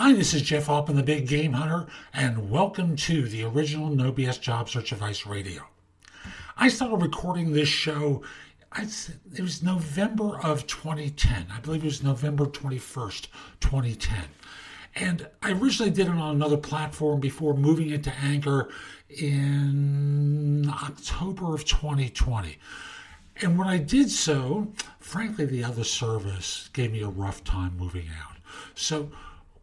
Hi, 0.00 0.12
this 0.12 0.32
is 0.32 0.42
Jeff 0.42 0.68
Altman, 0.68 0.96
the 0.96 1.02
Big 1.02 1.26
Game 1.26 1.54
Hunter, 1.54 1.88
and 2.14 2.52
welcome 2.52 2.94
to 2.94 3.28
the 3.28 3.42
original 3.42 3.88
No 3.88 4.12
BS 4.12 4.40
Job 4.40 4.68
Search 4.68 4.92
Advice 4.92 5.26
Radio. 5.26 5.66
I 6.56 6.68
started 6.68 7.02
recording 7.02 7.52
this 7.52 7.68
show, 7.68 8.22
it 8.76 9.40
was 9.40 9.60
November 9.60 10.38
of 10.38 10.68
2010. 10.68 11.46
I 11.52 11.58
believe 11.58 11.82
it 11.82 11.86
was 11.86 12.04
November 12.04 12.46
21st, 12.46 13.26
2010. 13.58 14.20
And 14.94 15.26
I 15.42 15.50
originally 15.50 15.90
did 15.90 16.06
it 16.06 16.10
on 16.10 16.36
another 16.36 16.58
platform 16.58 17.18
before 17.18 17.54
moving 17.54 17.90
it 17.90 18.04
to 18.04 18.14
Anchor 18.22 18.68
in 19.08 20.72
October 20.80 21.56
of 21.56 21.64
2020. 21.64 22.56
And 23.42 23.58
when 23.58 23.66
I 23.66 23.78
did 23.78 24.12
so, 24.12 24.72
frankly, 25.00 25.44
the 25.44 25.64
other 25.64 25.82
service 25.82 26.70
gave 26.72 26.92
me 26.92 27.02
a 27.02 27.08
rough 27.08 27.42
time 27.42 27.76
moving 27.76 28.06
out. 28.24 28.36
So 28.76 29.10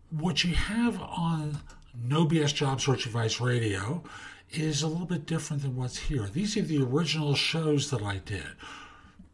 what 0.10 0.44
you 0.44 0.54
have 0.54 1.02
on 1.02 1.60
No 2.04 2.26
BS 2.26 2.54
Job 2.54 2.82
Search 2.82 3.06
Advice 3.06 3.42
Radio 3.42 4.04
is 4.52 4.82
a 4.82 4.88
little 4.88 5.06
bit 5.06 5.26
different 5.26 5.64
than 5.64 5.76
what's 5.76 5.98
here. 5.98 6.28
These 6.32 6.56
are 6.58 6.62
the 6.62 6.82
original 6.82 7.36
shows 7.36 7.90
that 7.90 8.02
I 8.02 8.18
did. 8.18 8.46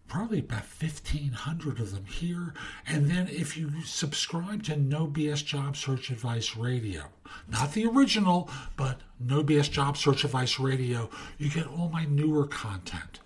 Probably 0.08 0.40
about 0.40 0.64
1,500 0.64 1.80
of 1.80 1.92
them 1.92 2.06
here. 2.06 2.54
And 2.86 3.10
then 3.10 3.28
if 3.30 3.58
you 3.58 3.82
subscribe 3.84 4.64
to 4.64 4.76
No 4.76 5.08
BS 5.08 5.46
Job 5.46 5.78
Search 5.78 6.10
Advice 6.10 6.58
Radio, 6.58 7.04
not 7.48 7.74
the 7.74 7.86
original, 7.86 8.50
but 8.76 9.00
No 9.20 9.44
BS 9.44 9.72
Job 9.72 9.98
Search 9.98 10.24
Advice 10.24 10.60
Radio, 10.60 11.10
you 11.38 11.50
get 11.50 11.68
all 11.68 11.90
my 11.90 12.06
newer 12.06 12.46
content. 12.46 13.20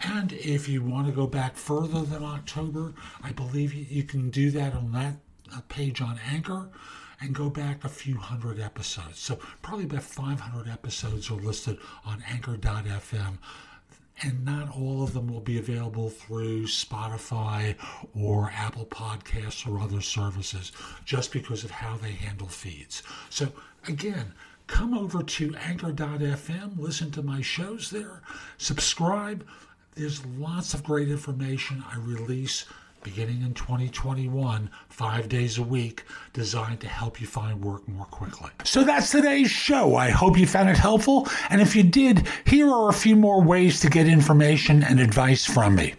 And 0.00 0.32
if 0.32 0.68
you 0.68 0.82
want 0.82 1.06
to 1.06 1.12
go 1.12 1.26
back 1.26 1.56
further 1.56 2.02
than 2.02 2.22
October, 2.22 2.94
I 3.22 3.32
believe 3.32 3.74
you 3.74 4.04
can 4.04 4.30
do 4.30 4.50
that 4.52 4.74
on 4.74 4.92
that 4.92 5.16
uh, 5.54 5.60
page 5.68 6.00
on 6.00 6.18
Anchor 6.30 6.68
and 7.20 7.34
go 7.34 7.50
back 7.50 7.84
a 7.84 7.88
few 7.88 8.16
hundred 8.16 8.60
episodes. 8.60 9.18
So 9.18 9.38
probably 9.62 9.84
about 9.84 10.02
500 10.02 10.68
episodes 10.68 11.30
are 11.30 11.34
listed 11.34 11.78
on 12.04 12.22
anchor.fm 12.28 13.38
and 14.22 14.44
not 14.44 14.76
all 14.76 15.02
of 15.02 15.12
them 15.14 15.28
will 15.28 15.40
be 15.40 15.58
available 15.58 16.10
through 16.10 16.64
Spotify 16.64 17.76
or 18.14 18.50
Apple 18.54 18.86
Podcasts 18.86 19.68
or 19.68 19.80
other 19.80 20.00
services 20.00 20.72
just 21.04 21.32
because 21.32 21.64
of 21.64 21.70
how 21.70 21.96
they 21.96 22.12
handle 22.12 22.48
feeds. 22.48 23.02
So 23.30 23.52
again, 23.86 24.34
come 24.66 24.96
over 24.96 25.22
to 25.22 25.54
anchor.fm, 25.56 26.78
listen 26.78 27.10
to 27.12 27.22
my 27.22 27.40
shows 27.40 27.90
there, 27.90 28.22
subscribe. 28.58 29.46
There's 29.94 30.24
lots 30.26 30.74
of 30.74 30.84
great 30.84 31.08
information 31.08 31.84
I 31.90 31.98
release 31.98 32.66
beginning 33.02 33.42
in 33.42 33.54
2021, 33.54 34.70
five 34.88 35.28
days 35.28 35.58
a 35.58 35.62
week, 35.62 36.04
designed 36.32 36.80
to 36.80 36.88
help 36.88 37.20
you 37.20 37.26
find 37.26 37.62
work 37.64 37.86
more 37.88 38.06
quickly. 38.06 38.50
So 38.64 38.84
that's 38.84 39.10
today's 39.10 39.50
show. 39.50 39.96
I 39.96 40.10
hope 40.10 40.38
you 40.38 40.46
found 40.46 40.68
it 40.70 40.76
helpful. 40.76 41.26
And 41.50 41.60
if 41.60 41.74
you 41.76 41.82
did, 41.82 42.26
here 42.44 42.70
are 42.70 42.88
a 42.88 42.94
few 42.94 43.16
more 43.16 43.42
ways 43.42 43.80
to 43.80 43.90
get 43.90 44.06
information 44.06 44.82
and 44.82 45.00
advice 45.00 45.44
from 45.44 45.74
me. 45.74 45.94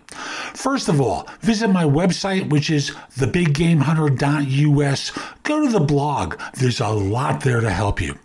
First 0.53 0.89
of 0.89 0.99
all, 0.99 1.27
visit 1.41 1.69
my 1.69 1.83
website, 1.83 2.49
which 2.49 2.69
is 2.69 2.91
thebiggamehunter.us. 3.17 5.11
Go 5.43 5.65
to 5.65 5.71
the 5.71 5.79
blog, 5.79 6.39
there's 6.55 6.79
a 6.79 6.89
lot 6.89 7.41
there 7.41 7.61
to 7.61 7.69
help 7.69 8.01
you. 8.01 8.17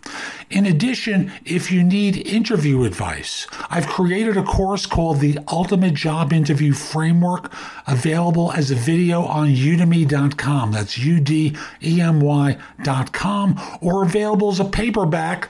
In 0.49 0.65
addition, 0.67 1.31
if 1.43 1.71
you 1.71 1.83
need 1.83 2.27
interview 2.27 2.83
advice, 2.83 3.47
I've 3.69 3.87
created 3.87 4.37
a 4.37 4.43
course 4.43 4.85
called 4.85 5.19
the 5.19 5.39
Ultimate 5.47 5.95
Job 5.95 6.31
Interview 6.31 6.73
Framework, 6.73 7.51
available 7.87 8.51
as 8.51 8.69
a 8.69 8.75
video 8.75 9.23
on 9.23 9.47
udemy.com. 9.47 10.71
That's 10.71 10.97
U 10.99 11.19
D 11.19 11.55
E 11.83 11.99
M 11.99 12.19
Y.com, 12.19 13.59
or 13.81 14.03
available 14.03 14.51
as 14.51 14.59
a 14.59 14.65
paperback 14.65 15.49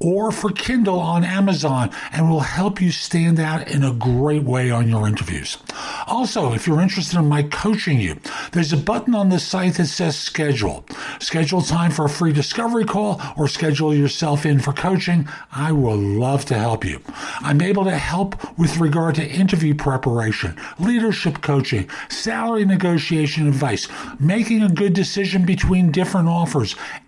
or 0.00 0.32
for 0.32 0.50
Kindle 0.50 0.98
on 0.98 1.24
Amazon 1.24 1.90
and 2.12 2.30
will 2.30 2.40
help 2.40 2.80
you 2.80 2.90
stand 2.90 3.38
out 3.38 3.68
in 3.68 3.84
a 3.84 3.92
great 3.92 4.42
way 4.42 4.70
on 4.70 4.88
your 4.88 5.06
interviews. 5.06 5.58
Also, 6.06 6.52
if 6.52 6.66
you're 6.66 6.80
interested 6.80 7.18
in 7.18 7.28
my 7.28 7.42
coaching 7.42 8.00
you, 8.00 8.16
there's 8.52 8.72
a 8.72 8.76
button 8.76 9.14
on 9.14 9.28
the 9.28 9.38
site 9.38 9.74
that 9.74 9.86
says 9.86 10.16
schedule. 10.16 10.84
Schedule 11.20 11.62
time 11.62 11.90
for 11.90 12.04
a 12.04 12.08
free 12.08 12.32
discovery 12.32 12.84
call 12.84 13.20
or 13.36 13.48
schedule 13.48 13.94
yourself 13.94 14.44
in 14.44 14.60
for 14.60 14.72
coaching. 14.72 15.28
I 15.52 15.72
will 15.72 15.96
love 15.96 16.44
to 16.46 16.54
help 16.54 16.84
you. 16.84 17.00
I'm 17.40 17.60
able 17.60 17.84
to 17.84 17.96
help 17.96 18.58
with 18.58 18.78
regard 18.78 19.14
to 19.16 19.28
interview 19.28 19.74
preparation, 19.74 20.56
leadership 20.78 21.40
coaching, 21.40 21.88
salary 22.08 22.64
negotiation 22.64 23.48
advice, 23.48 23.88
making 24.18 24.62
a 24.62 24.68
good 24.68 24.92
decision 24.92 25.44
between 25.44 25.90
different 25.90 26.28
offers, 26.28 26.76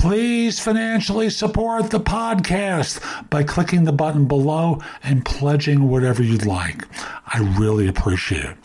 Please 0.00 0.58
financially 0.58 1.28
support 1.28 1.90
the 1.90 2.00
podcast 2.00 3.28
by 3.28 3.44
clicking 3.44 3.84
the 3.84 3.92
button 3.92 4.24
below 4.24 4.80
and 5.02 5.26
pledging 5.26 5.90
whatever 5.90 6.22
you'd 6.22 6.46
like. 6.46 6.86
I 7.26 7.40
really 7.58 7.86
appreciate 7.86 8.46
it. 8.46 8.56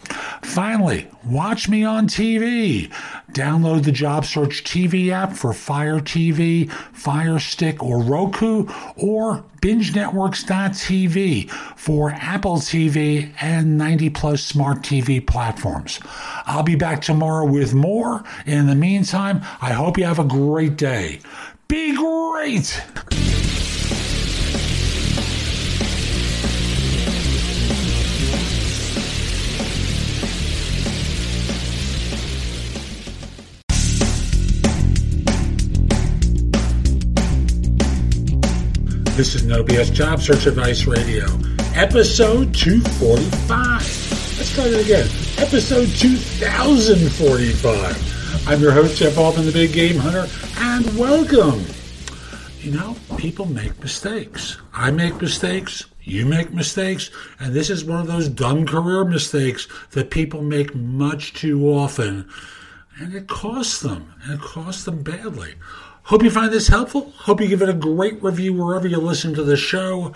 Finally, 0.42 1.10
watch 1.26 1.68
me 1.68 1.84
on 1.84 2.08
TV. 2.08 2.90
Download 3.34 3.84
the 3.84 3.92
Job 3.92 4.24
Search 4.24 4.64
TV 4.64 5.12
app 5.12 5.34
for 5.34 5.52
Fire 5.52 6.00
TV, 6.00 6.72
Fire 6.72 7.38
Stick, 7.38 7.84
or 7.84 8.02
Roku, 8.02 8.70
or 8.96 9.44
BingeNetworks.tv 9.66 11.50
for 11.76 12.12
Apple 12.12 12.58
TV 12.58 13.32
and 13.42 13.80
90 13.80 14.12
plus 14.12 14.44
smart 14.44 14.84
TV 14.84 15.26
platforms. 15.26 16.00
I'll 16.46 16.62
be 16.62 16.76
back 16.76 17.02
tomorrow 17.02 17.48
with 17.48 17.74
more. 17.74 18.24
In 18.46 18.68
the 18.68 18.76
meantime, 18.76 19.42
I 19.60 19.74
hope 19.74 19.98
you 19.98 20.04
have 20.06 20.20
a 20.20 20.24
great 20.24 20.78
day. 20.78 21.20
Be 21.68 21.96
great! 21.96 22.80
This 39.16 39.34
is 39.34 39.46
No 39.46 39.64
BS 39.64 39.94
Job 39.94 40.20
Search 40.20 40.46
Advice 40.46 40.86
Radio, 40.88 41.24
episode 41.74 42.54
245. 42.54 43.48
Let's 43.48 44.54
try 44.54 44.66
it 44.66 44.84
again. 44.84 45.08
Episode 45.38 45.88
2045. 45.88 48.48
I'm 48.50 48.60
your 48.60 48.74
host, 48.74 48.98
Jeff 48.98 49.18
Altman, 49.18 49.46
the 49.46 49.54
Big 49.54 49.72
Game 49.72 49.96
Hunter, 49.96 50.28
and 50.58 50.86
welcome. 50.98 51.64
You 52.60 52.72
know, 52.72 52.98
people 53.16 53.46
make 53.46 53.80
mistakes. 53.80 54.58
I 54.74 54.92
make 54.92 55.22
mistakes. 55.22 55.86
You 56.02 56.26
make 56.26 56.54
mistakes. 56.54 57.10
And 57.40 57.54
this 57.54 57.70
is 57.70 57.86
one 57.86 58.02
of 58.02 58.08
those 58.08 58.28
dumb 58.28 58.66
career 58.66 59.06
mistakes 59.06 59.70
that 59.92 60.12
people 60.12 60.42
make 60.42 60.76
much 60.76 61.34
too 61.36 61.70
often. 61.70 62.28
And 63.00 63.16
it 63.16 63.30
costs 63.30 63.80
them. 63.80 64.14
And 64.26 64.34
it 64.34 64.42
costs 64.42 64.84
them 64.84 65.04
badly. 65.04 65.54
Hope 66.06 66.22
you 66.22 66.30
find 66.30 66.54
this 66.54 66.68
helpful. 66.68 67.12
Hope 67.18 67.42
you 67.42 67.48
give 67.48 67.64
it 67.64 67.70
a 67.70 67.74
great 67.74 68.22
review 68.22 68.54
wherever 68.54 68.88
you 68.88 69.00
listen 69.00 69.34
to 69.34 69.44
the 69.44 69.58
show. 69.58 70.14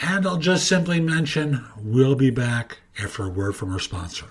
And 0.00 0.24
I'll 0.24 0.36
just 0.36 0.68
simply 0.68 1.00
mention 1.00 1.64
we'll 1.76 2.14
be 2.14 2.30
back 2.30 2.78
after 3.02 3.24
a 3.24 3.28
word 3.28 3.56
from 3.56 3.72
our 3.72 3.80
sponsor. 3.80 4.26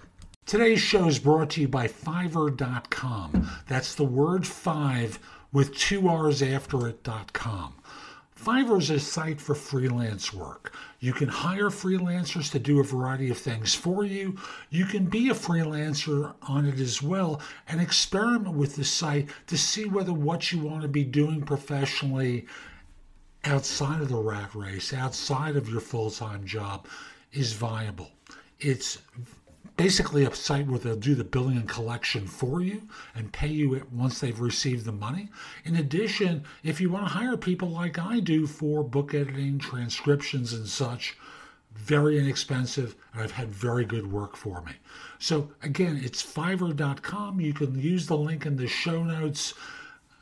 Today's 0.46 0.80
show 0.80 1.10
is 1.10 1.20
brought 1.20 1.50
to 1.52 1.62
you 1.62 1.68
by 1.68 1.90
Fiverr.com. 1.90 3.50
That's 3.68 3.96
the 3.96 4.06
word 4.06 4.48
five 4.48 5.20
with 5.52 5.76
two 5.76 6.08
R's 6.08 6.42
after 6.42 6.88
it.com. 6.88 7.74
Fiverr 8.44 8.80
is 8.80 8.90
a 8.90 9.00
site 9.00 9.40
for 9.40 9.56
freelance 9.56 10.34
work. 10.34 10.76
You 11.00 11.14
can 11.14 11.30
hire 11.30 11.70
freelancers 11.70 12.52
to 12.52 12.60
do 12.60 12.82
a 12.82 12.84
variety 12.84 13.30
of 13.30 13.38
things 13.38 13.74
for 13.74 14.04
you. 14.04 14.38
You 14.70 14.84
can 14.84 15.06
be 15.06 15.30
a 15.30 15.34
freelancer 15.34 16.34
on 16.42 16.66
it 16.66 16.78
as 16.80 17.02
well 17.02 17.42
and 17.70 17.80
experiment 17.80 18.58
with 18.58 18.76
the 18.76 18.84
site 18.84 19.30
to 19.48 19.58
see 19.58 19.86
whether 19.86 20.12
what 20.12 20.52
you 20.52 20.60
want 20.60 20.82
to 20.82 20.90
be 20.90 21.06
doing 21.06 21.44
professionally 21.44 22.46
outside 23.46 24.02
of 24.02 24.10
the 24.10 24.18
rat 24.18 24.54
race, 24.54 24.94
outside 24.94 25.56
of 25.56 25.70
your 25.70 25.82
full 25.82 26.12
time 26.12 26.46
job, 26.46 26.86
is 27.32 27.54
viable. 27.54 28.12
It's 28.60 28.98
basically 29.76 30.24
a 30.24 30.34
site 30.34 30.68
where 30.68 30.80
they'll 30.80 30.96
do 30.96 31.16
the 31.16 31.24
billing 31.24 31.58
and 31.58 31.68
collection 31.68 32.28
for 32.28 32.62
you 32.62 32.88
and 33.16 33.34
pay 33.34 33.48
you 33.48 33.74
it 33.74 33.92
once 33.92 34.20
they've 34.20 34.40
received 34.40 34.86
the 34.86 34.92
money. 34.92 35.30
In 35.66 35.76
addition, 35.76 36.44
if 36.64 36.80
you 36.80 36.90
want 36.90 37.06
to 37.06 37.14
hire 37.14 37.38
people 37.38 37.70
like 37.70 37.98
I 37.98 38.20
do 38.20 38.46
for 38.46 38.84
book 38.84 39.14
editing, 39.14 39.60
transcriptions, 39.60 40.54
and 40.54 40.68
such, 40.68 41.18
very 41.74 42.20
inexpensive, 42.20 42.96
and 43.14 43.24
I've 43.24 43.32
had 43.32 43.54
very 43.54 43.86
good 43.86 44.12
work 44.12 44.36
for 44.36 44.62
me. 44.62 44.74
So 45.20 45.52
again, 45.64 46.00
it's 46.04 46.24
fiverr.com. 46.24 47.42
You 47.42 47.54
can 47.54 47.80
use 47.80 48.06
the 48.06 48.18
link 48.18 48.46
in 48.46 48.58
the 48.58 48.68
show 48.68 49.04
notes. 49.04 49.54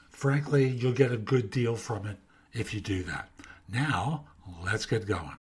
Frankly, 0.10 0.68
you'll 0.68 0.94
get 0.94 1.12
a 1.12 1.18
good 1.18 1.50
deal 1.50 1.76
from 1.76 2.06
it 2.06 2.18
if 2.54 2.74
you 2.74 2.80
do 2.80 3.04
that. 3.04 3.30
Now, 3.68 4.26
let's 4.64 4.86
get 4.86 5.06
going. 5.06 5.41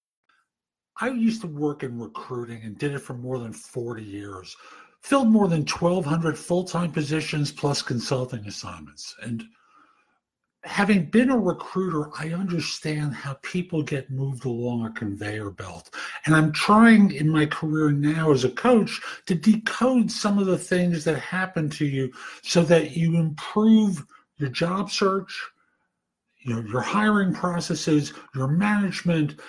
I 0.99 1.09
used 1.09 1.41
to 1.41 1.47
work 1.47 1.83
in 1.83 1.99
recruiting 1.99 2.63
and 2.63 2.77
did 2.77 2.93
it 2.93 2.99
for 2.99 3.13
more 3.13 3.39
than 3.39 3.53
40 3.53 4.03
years. 4.03 4.55
Filled 5.01 5.29
more 5.29 5.47
than 5.47 5.61
1,200 5.61 6.37
full 6.37 6.63
time 6.63 6.91
positions 6.91 7.51
plus 7.51 7.81
consulting 7.81 8.45
assignments. 8.45 9.15
And 9.23 9.43
having 10.63 11.05
been 11.05 11.31
a 11.31 11.37
recruiter, 11.37 12.11
I 12.19 12.33
understand 12.33 13.15
how 13.15 13.33
people 13.41 13.81
get 13.81 14.11
moved 14.11 14.45
along 14.45 14.85
a 14.85 14.91
conveyor 14.91 15.51
belt. 15.51 15.89
And 16.25 16.35
I'm 16.35 16.51
trying 16.51 17.11
in 17.11 17.29
my 17.29 17.47
career 17.47 17.91
now 17.91 18.31
as 18.31 18.43
a 18.43 18.49
coach 18.49 19.01
to 19.25 19.33
decode 19.33 20.11
some 20.11 20.37
of 20.37 20.45
the 20.45 20.57
things 20.57 21.03
that 21.05 21.17
happen 21.19 21.69
to 21.71 21.85
you 21.85 22.11
so 22.43 22.61
that 22.63 22.95
you 22.95 23.17
improve 23.17 24.05
your 24.37 24.49
job 24.49 24.91
search, 24.91 25.35
you 26.43 26.53
know, 26.53 26.61
your 26.61 26.81
hiring 26.81 27.33
processes, 27.33 28.13
your 28.35 28.47
management, 28.47 29.39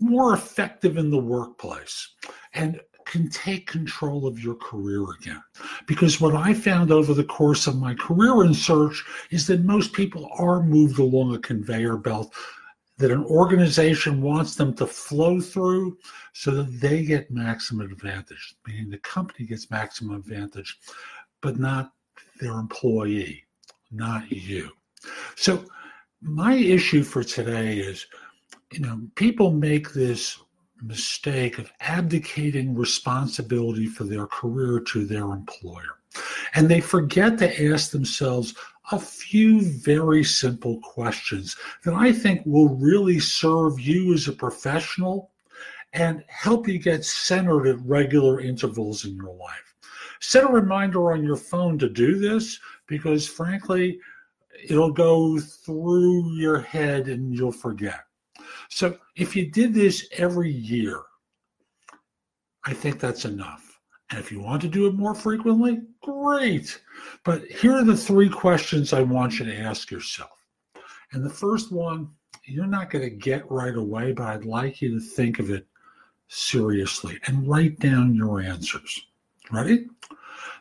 more 0.00 0.34
effective 0.34 0.96
in 0.96 1.10
the 1.10 1.18
workplace 1.18 2.14
and 2.54 2.80
can 3.04 3.28
take 3.30 3.66
control 3.66 4.26
of 4.26 4.38
your 4.38 4.54
career 4.54 5.02
again. 5.18 5.42
Because 5.86 6.20
what 6.20 6.34
I 6.34 6.52
found 6.52 6.92
over 6.92 7.14
the 7.14 7.24
course 7.24 7.66
of 7.66 7.80
my 7.80 7.94
career 7.94 8.44
in 8.44 8.52
search 8.52 9.02
is 9.30 9.46
that 9.46 9.64
most 9.64 9.92
people 9.94 10.30
are 10.38 10.62
moved 10.62 10.98
along 10.98 11.34
a 11.34 11.38
conveyor 11.38 11.96
belt 11.96 12.34
that 12.98 13.10
an 13.10 13.24
organization 13.24 14.20
wants 14.20 14.56
them 14.56 14.74
to 14.74 14.86
flow 14.86 15.40
through 15.40 15.96
so 16.34 16.50
that 16.50 16.80
they 16.80 17.04
get 17.04 17.30
maximum 17.30 17.90
advantage, 17.90 18.56
meaning 18.66 18.90
the 18.90 18.98
company 18.98 19.46
gets 19.46 19.70
maximum 19.70 20.16
advantage, 20.16 20.78
but 21.40 21.58
not 21.58 21.92
their 22.40 22.58
employee, 22.58 23.44
not 23.90 24.30
you. 24.30 24.70
So, 25.36 25.64
my 26.20 26.54
issue 26.54 27.04
for 27.04 27.22
today 27.22 27.78
is 27.78 28.04
you 28.72 28.80
know, 28.80 29.00
people 29.14 29.50
make 29.50 29.92
this 29.92 30.38
mistake 30.82 31.58
of 31.58 31.72
abdicating 31.80 32.74
responsibility 32.74 33.86
for 33.86 34.04
their 34.04 34.26
career 34.26 34.80
to 34.80 35.04
their 35.04 35.24
employer. 35.32 35.98
And 36.54 36.68
they 36.68 36.80
forget 36.80 37.38
to 37.38 37.72
ask 37.72 37.90
themselves 37.90 38.54
a 38.92 38.98
few 38.98 39.60
very 39.60 40.24
simple 40.24 40.80
questions 40.80 41.56
that 41.84 41.94
I 41.94 42.12
think 42.12 42.42
will 42.46 42.70
really 42.76 43.20
serve 43.20 43.78
you 43.78 44.14
as 44.14 44.28
a 44.28 44.32
professional 44.32 45.30
and 45.92 46.24
help 46.28 46.68
you 46.68 46.78
get 46.78 47.04
centered 47.04 47.66
at 47.66 47.80
regular 47.84 48.40
intervals 48.40 49.04
in 49.04 49.14
your 49.14 49.34
life. 49.34 49.74
Set 50.20 50.44
a 50.44 50.48
reminder 50.48 51.12
on 51.12 51.24
your 51.24 51.36
phone 51.36 51.78
to 51.78 51.88
do 51.88 52.18
this 52.18 52.58
because, 52.86 53.26
frankly, 53.26 53.98
it'll 54.68 54.92
go 54.92 55.38
through 55.38 56.34
your 56.36 56.60
head 56.60 57.08
and 57.08 57.34
you'll 57.34 57.52
forget. 57.52 58.07
So 58.68 58.98
if 59.16 59.34
you 59.34 59.50
did 59.50 59.74
this 59.74 60.08
every 60.12 60.50
year, 60.50 61.02
I 62.64 62.74
think 62.74 63.00
that's 63.00 63.24
enough. 63.24 63.80
And 64.10 64.18
if 64.18 64.32
you 64.32 64.40
want 64.40 64.62
to 64.62 64.68
do 64.68 64.86
it 64.86 64.94
more 64.94 65.14
frequently, 65.14 65.82
great. 66.02 66.80
But 67.24 67.44
here 67.44 67.72
are 67.76 67.84
the 67.84 67.96
three 67.96 68.28
questions 68.28 68.92
I 68.92 69.02
want 69.02 69.38
you 69.38 69.44
to 69.44 69.56
ask 69.56 69.90
yourself. 69.90 70.30
And 71.12 71.24
the 71.24 71.30
first 71.30 71.72
one, 71.72 72.10
you're 72.44 72.66
not 72.66 72.90
going 72.90 73.04
to 73.04 73.14
get 73.14 73.50
right 73.50 73.74
away, 73.74 74.12
but 74.12 74.26
I'd 74.26 74.44
like 74.44 74.80
you 74.80 74.98
to 74.98 75.00
think 75.00 75.38
of 75.38 75.50
it 75.50 75.66
seriously 76.28 77.18
and 77.26 77.46
write 77.46 77.78
down 77.80 78.14
your 78.14 78.40
answers. 78.40 79.06
Ready? 79.50 79.86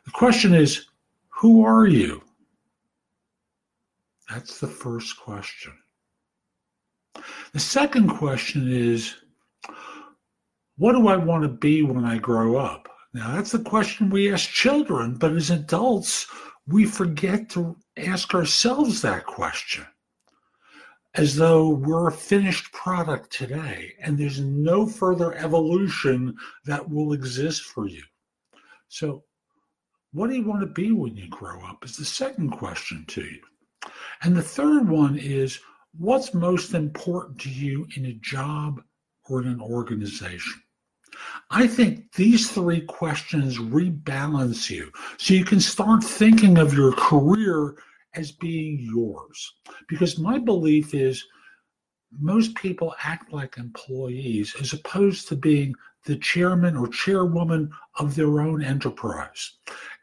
The 0.05 0.11
question 0.11 0.53
is, 0.53 0.87
who 1.29 1.65
are 1.65 1.87
you? 1.87 2.23
That's 4.29 4.59
the 4.59 4.67
first 4.67 5.17
question. 5.17 5.73
The 7.53 7.59
second 7.59 8.09
question 8.09 8.67
is, 8.71 9.15
what 10.77 10.93
do 10.93 11.07
I 11.07 11.17
want 11.17 11.43
to 11.43 11.49
be 11.49 11.81
when 11.81 12.05
I 12.05 12.17
grow 12.17 12.57
up? 12.57 12.87
Now, 13.13 13.35
that's 13.35 13.51
the 13.51 13.59
question 13.59 14.09
we 14.09 14.31
ask 14.31 14.49
children, 14.49 15.15
but 15.15 15.31
as 15.31 15.49
adults, 15.49 16.27
we 16.67 16.85
forget 16.85 17.49
to 17.51 17.75
ask 17.97 18.35
ourselves 18.35 19.01
that 19.01 19.25
question 19.25 19.85
as 21.15 21.35
though 21.35 21.69
we're 21.69 22.09
a 22.09 22.11
finished 22.11 22.71
product 22.73 23.31
today 23.31 23.93
and 24.01 24.17
there's 24.17 24.39
no 24.39 24.85
further 24.85 25.33
evolution 25.35 26.35
that 26.65 26.87
will 26.87 27.13
exist 27.13 27.63
for 27.63 27.87
you. 27.87 28.03
So, 28.87 29.23
what 30.13 30.29
do 30.29 30.35
you 30.35 30.45
want 30.45 30.61
to 30.61 30.67
be 30.67 30.91
when 30.91 31.15
you 31.15 31.27
grow 31.27 31.59
up? 31.65 31.83
Is 31.83 31.97
the 31.97 32.05
second 32.05 32.51
question 32.51 33.03
to 33.09 33.21
you. 33.21 33.41
And 34.21 34.35
the 34.35 34.41
third 34.41 34.87
one 34.87 35.17
is, 35.17 35.59
what's 35.97 36.33
most 36.33 36.73
important 36.73 37.39
to 37.41 37.49
you 37.49 37.87
in 37.95 38.05
a 38.05 38.13
job 38.13 38.81
or 39.29 39.41
in 39.41 39.47
an 39.47 39.61
organization? 39.61 40.61
I 41.49 41.67
think 41.67 42.11
these 42.13 42.51
three 42.51 42.81
questions 42.81 43.57
rebalance 43.57 44.69
you 44.69 44.91
so 45.17 45.33
you 45.33 45.45
can 45.45 45.59
start 45.59 46.03
thinking 46.03 46.57
of 46.57 46.73
your 46.73 46.93
career 46.93 47.75
as 48.13 48.31
being 48.31 48.79
yours. 48.79 49.53
Because 49.87 50.19
my 50.19 50.37
belief 50.37 50.93
is 50.93 51.25
most 52.19 52.55
people 52.55 52.95
act 53.03 53.33
like 53.33 53.57
employees 53.57 54.55
as 54.61 54.73
opposed 54.73 55.27
to 55.27 55.35
being 55.35 55.73
the 56.05 56.17
chairman 56.17 56.77
or 56.77 56.87
chairwoman 56.87 57.69
of 57.99 58.15
their 58.15 58.39
own 58.39 58.63
enterprise. 58.63 59.53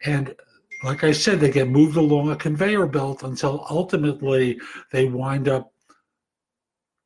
And 0.04 0.34
like 0.82 1.02
I 1.02 1.12
said, 1.12 1.40
they 1.40 1.50
get 1.50 1.68
moved 1.68 1.96
along 1.96 2.30
a 2.30 2.36
conveyor 2.36 2.86
belt 2.86 3.22
until 3.22 3.66
ultimately 3.70 4.60
they 4.90 5.06
wind 5.06 5.48
up 5.48 5.73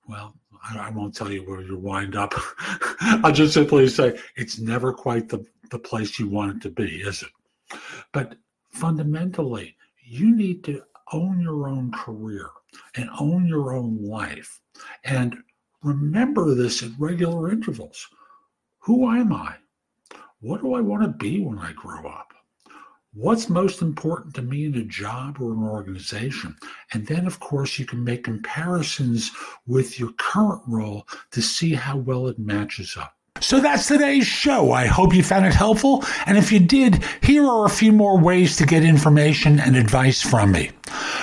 well, 0.09 0.35
I, 0.75 0.91
won't 0.91 1.15
tell 1.15 1.31
you 1.31 1.43
where 1.43 1.61
you 1.61 1.79
wind 1.79 2.17
up. 2.17 2.35
I'll 3.00 3.33
just 3.33 3.55
simply 3.55 3.88
say 3.88 4.19
it's 4.37 4.59
never 4.59 4.93
quite 4.93 5.29
the, 5.29 5.45
the 5.71 5.79
place 5.79 6.19
you 6.19 6.29
want 6.29 6.57
it 6.57 6.62
to 6.62 6.71
be, 6.71 7.03
is 7.03 7.23
it? 7.23 7.79
But 8.12 8.37
fundamentally, 8.71 9.77
you 10.03 10.35
need 10.35 10.65
to 10.65 10.83
own 11.12 11.41
your 11.41 11.69
own 11.69 11.93
career 11.93 12.50
and 12.97 13.11
own 13.21 13.47
your 13.47 13.75
own 13.75 14.03
life. 14.03 14.61
And 15.05 15.37
remember 15.83 16.55
this 16.55 16.83
at 16.83 16.91
regular 16.99 17.50
intervals. 17.50 18.09
Who 18.81 19.11
am 19.11 19.33
I? 19.33 19.57
What 20.41 20.62
do 20.62 20.75
I 20.75 20.81
want 20.81 21.03
to 21.03 21.09
be 21.09 21.41
when 21.41 21.59
I 21.59 21.73
grow 21.73 22.07
up? 22.09 22.33
What's 23.15 23.49
most 23.49 23.83
important 23.83 24.35
to 24.35 24.43
me 24.43 24.67
in 24.67 24.75
a 24.75 24.85
job 24.85 25.41
or 25.41 25.53
an 25.53 25.62
organization. 25.62 26.57
And 26.93 27.07
then, 27.07 27.27
of 27.27 27.41
course, 27.41 27.79
you 27.79 27.87
can 27.87 28.05
make 28.05 28.25
comparisons 28.25 29.31
with 29.67 29.99
your 29.99 30.12
current 30.12 30.62
role 30.67 31.07
to 31.33 31.43
see 31.43 31.75
how 31.75 31.97
well 31.97 32.29
it 32.29 32.38
matches 32.38 32.97
up. 32.97 33.15
So 33.41 33.61
that's 33.61 33.87
today's 33.87 34.27
show. 34.27 34.73
I 34.73 34.87
hope 34.87 35.15
you 35.15 35.23
found 35.23 35.47
it 35.47 35.55
helpful. 35.55 36.05
And 36.27 36.37
if 36.37 36.50
you 36.50 36.59
did, 36.59 37.05
here 37.23 37.47
are 37.47 37.67
a 37.67 37.71
few 37.71 37.93
more 37.93 38.19
ways 38.19 38.57
to 38.57 38.67
get 38.67 38.83
information 38.83 39.61
and 39.61 39.77
advice 39.77 40.21
from 40.21 40.50
me. 40.53 40.73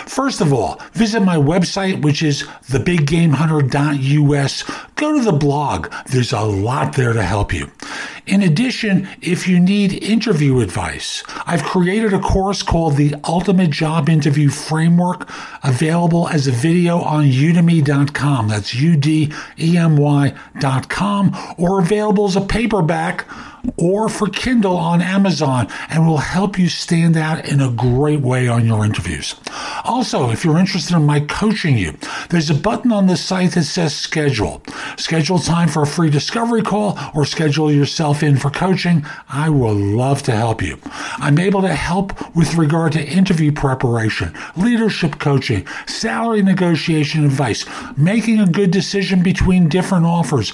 First 0.05 0.39
of 0.39 0.53
all, 0.53 0.79
visit 0.93 1.19
my 1.21 1.35
website, 1.35 2.01
which 2.01 2.23
is 2.23 2.43
thebiggamehunter.us. 2.43 4.63
Go 4.95 5.17
to 5.17 5.23
the 5.23 5.33
blog. 5.33 5.93
There's 6.07 6.31
a 6.31 6.41
lot 6.41 6.95
there 6.95 7.11
to 7.13 7.23
help 7.23 7.53
you. 7.53 7.69
In 8.27 8.41
addition, 8.41 9.07
if 9.21 9.47
you 9.47 9.59
need 9.59 10.03
interview 10.03 10.59
advice, 10.59 11.23
I've 11.45 11.63
created 11.63 12.11
a 12.11 12.19
course 12.19 12.63
called 12.63 12.95
the 12.95 13.13
Ultimate 13.23 13.69
Job 13.69 14.09
Interview 14.09 14.49
Framework, 14.49 15.29
available 15.63 16.27
as 16.29 16.47
a 16.47 16.51
video 16.51 17.01
on 17.01 17.25
udemy.com. 17.25 18.47
That's 18.47 18.73
U 18.73 18.97
D 18.97 19.31
E 19.59 19.77
M 19.77 19.95
Y.com, 19.97 21.37
or 21.57 21.79
available 21.79 22.25
as 22.25 22.35
a 22.35 22.41
paperback 22.41 23.27
or 23.77 24.09
for 24.09 24.27
Kindle 24.27 24.77
on 24.77 25.01
Amazon 25.01 25.67
and 25.89 26.07
will 26.07 26.17
help 26.17 26.57
you 26.57 26.69
stand 26.69 27.17
out 27.17 27.47
in 27.47 27.61
a 27.61 27.71
great 27.71 28.21
way 28.21 28.47
on 28.47 28.65
your 28.65 28.85
interviews. 28.85 29.35
Also, 29.83 30.29
if 30.29 30.43
you're 30.43 30.57
interested 30.57 30.95
in 30.95 31.05
my 31.05 31.19
coaching 31.19 31.77
you, 31.77 31.93
there's 32.29 32.49
a 32.49 32.55
button 32.55 32.91
on 32.91 33.07
the 33.07 33.17
site 33.17 33.51
that 33.51 33.63
says 33.63 33.95
schedule. 33.95 34.61
Schedule 34.97 35.39
time 35.39 35.67
for 35.67 35.83
a 35.83 35.87
free 35.87 36.09
discovery 36.09 36.61
call 36.61 36.97
or 37.13 37.25
schedule 37.25 37.71
yourself 37.71 38.23
in 38.23 38.37
for 38.37 38.49
coaching. 38.49 39.05
I 39.29 39.49
will 39.49 39.75
love 39.75 40.23
to 40.23 40.31
help 40.31 40.61
you. 40.61 40.79
I'm 41.17 41.39
able 41.39 41.61
to 41.61 41.73
help 41.73 42.35
with 42.35 42.55
regard 42.55 42.93
to 42.93 43.05
interview 43.05 43.51
preparation, 43.51 44.33
leadership 44.55 45.19
coaching, 45.19 45.67
salary 45.85 46.41
negotiation 46.41 47.25
advice, 47.25 47.65
making 47.97 48.39
a 48.39 48.47
good 48.47 48.71
decision 48.71 49.23
between 49.23 49.69
different 49.69 50.05
offers, 50.05 50.53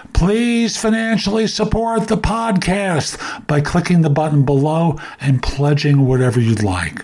Please 0.21 0.77
financially 0.77 1.47
support 1.47 2.07
the 2.07 2.15
podcast 2.15 3.17
by 3.47 3.59
clicking 3.59 4.01
the 4.01 4.09
button 4.11 4.45
below 4.45 4.99
and 5.19 5.41
pledging 5.41 6.05
whatever 6.05 6.39
you'd 6.39 6.61
like. 6.61 7.03